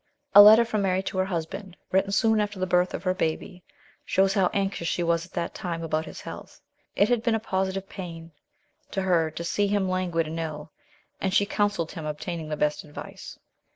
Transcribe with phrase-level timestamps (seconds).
[0.33, 3.63] A letter from Mary to her husband, written soon after the birth of her baby,
[4.03, 6.59] shows how anxious she was at that time about his health.
[6.95, 8.31] It had been a positive pain
[8.89, 10.71] to her to see him languid and ill,
[11.21, 13.37] and she counselled him obtaining the best advice.